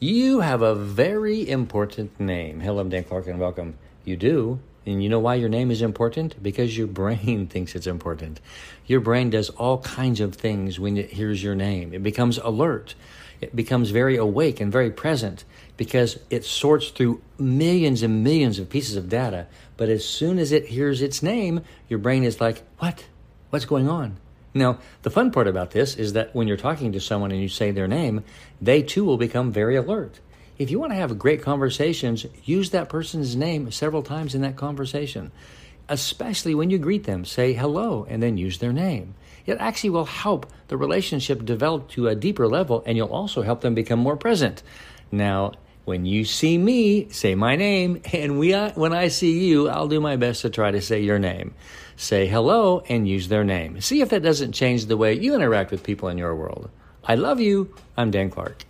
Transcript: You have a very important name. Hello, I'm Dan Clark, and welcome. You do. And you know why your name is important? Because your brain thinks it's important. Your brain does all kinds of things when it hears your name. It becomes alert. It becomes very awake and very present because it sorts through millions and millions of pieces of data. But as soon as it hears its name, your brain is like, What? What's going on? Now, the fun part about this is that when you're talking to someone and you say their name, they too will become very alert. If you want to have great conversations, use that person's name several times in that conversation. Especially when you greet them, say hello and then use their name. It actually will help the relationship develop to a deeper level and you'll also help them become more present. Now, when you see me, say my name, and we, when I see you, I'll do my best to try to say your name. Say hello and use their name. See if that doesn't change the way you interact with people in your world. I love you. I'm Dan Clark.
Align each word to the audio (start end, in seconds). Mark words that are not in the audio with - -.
You 0.00 0.38
have 0.38 0.62
a 0.62 0.76
very 0.76 1.48
important 1.48 2.20
name. 2.20 2.60
Hello, 2.60 2.78
I'm 2.78 2.88
Dan 2.88 3.02
Clark, 3.02 3.26
and 3.26 3.40
welcome. 3.40 3.74
You 4.04 4.16
do. 4.16 4.60
And 4.86 5.02
you 5.02 5.08
know 5.08 5.18
why 5.18 5.34
your 5.34 5.48
name 5.48 5.72
is 5.72 5.82
important? 5.82 6.40
Because 6.40 6.78
your 6.78 6.86
brain 6.86 7.46
thinks 7.50 7.74
it's 7.74 7.88
important. 7.88 8.40
Your 8.86 9.00
brain 9.00 9.30
does 9.30 9.50
all 9.50 9.78
kinds 9.78 10.20
of 10.20 10.36
things 10.36 10.78
when 10.78 10.96
it 10.96 11.10
hears 11.10 11.42
your 11.42 11.56
name. 11.56 11.92
It 11.92 12.04
becomes 12.04 12.38
alert. 12.38 12.94
It 13.40 13.56
becomes 13.56 13.90
very 13.90 14.16
awake 14.16 14.60
and 14.60 14.70
very 14.70 14.92
present 14.92 15.44
because 15.76 16.20
it 16.30 16.44
sorts 16.44 16.90
through 16.90 17.20
millions 17.36 18.04
and 18.04 18.22
millions 18.22 18.60
of 18.60 18.70
pieces 18.70 18.94
of 18.94 19.08
data. 19.08 19.48
But 19.76 19.88
as 19.88 20.04
soon 20.04 20.38
as 20.38 20.52
it 20.52 20.66
hears 20.66 21.02
its 21.02 21.24
name, 21.24 21.62
your 21.88 21.98
brain 21.98 22.22
is 22.22 22.40
like, 22.40 22.62
What? 22.78 23.04
What's 23.50 23.64
going 23.64 23.88
on? 23.88 24.18
Now, 24.54 24.78
the 25.02 25.10
fun 25.10 25.30
part 25.30 25.46
about 25.46 25.72
this 25.72 25.96
is 25.96 26.14
that 26.14 26.34
when 26.34 26.48
you're 26.48 26.56
talking 26.56 26.92
to 26.92 27.00
someone 27.00 27.30
and 27.30 27.40
you 27.40 27.48
say 27.48 27.70
their 27.70 27.88
name, 27.88 28.24
they 28.60 28.82
too 28.82 29.04
will 29.04 29.18
become 29.18 29.52
very 29.52 29.76
alert. 29.76 30.20
If 30.58 30.70
you 30.70 30.80
want 30.80 30.92
to 30.92 30.96
have 30.96 31.18
great 31.18 31.42
conversations, 31.42 32.26
use 32.44 32.70
that 32.70 32.88
person's 32.88 33.36
name 33.36 33.70
several 33.70 34.02
times 34.02 34.34
in 34.34 34.40
that 34.42 34.56
conversation. 34.56 35.30
Especially 35.88 36.54
when 36.54 36.70
you 36.70 36.78
greet 36.78 37.04
them, 37.04 37.24
say 37.24 37.52
hello 37.52 38.06
and 38.08 38.22
then 38.22 38.36
use 38.36 38.58
their 38.58 38.72
name. 38.72 39.14
It 39.46 39.58
actually 39.60 39.90
will 39.90 40.04
help 40.04 40.50
the 40.66 40.76
relationship 40.76 41.44
develop 41.44 41.88
to 41.90 42.08
a 42.08 42.14
deeper 42.14 42.48
level 42.48 42.82
and 42.84 42.96
you'll 42.96 43.08
also 43.08 43.42
help 43.42 43.60
them 43.60 43.74
become 43.74 43.98
more 43.98 44.16
present. 44.16 44.62
Now, 45.12 45.52
when 45.88 46.04
you 46.04 46.22
see 46.26 46.58
me, 46.58 47.08
say 47.08 47.34
my 47.34 47.56
name, 47.56 48.02
and 48.12 48.38
we, 48.38 48.52
when 48.52 48.92
I 48.92 49.08
see 49.08 49.46
you, 49.48 49.70
I'll 49.70 49.88
do 49.88 50.02
my 50.02 50.16
best 50.16 50.42
to 50.42 50.50
try 50.50 50.70
to 50.70 50.82
say 50.82 51.00
your 51.00 51.18
name. 51.18 51.54
Say 51.96 52.26
hello 52.26 52.82
and 52.90 53.08
use 53.08 53.28
their 53.28 53.42
name. 53.42 53.80
See 53.80 54.02
if 54.02 54.10
that 54.10 54.22
doesn't 54.22 54.52
change 54.52 54.84
the 54.84 54.98
way 54.98 55.14
you 55.14 55.34
interact 55.34 55.70
with 55.70 55.82
people 55.82 56.10
in 56.10 56.18
your 56.18 56.36
world. 56.36 56.68
I 57.02 57.14
love 57.14 57.40
you. 57.40 57.74
I'm 57.96 58.10
Dan 58.10 58.28
Clark. 58.28 58.67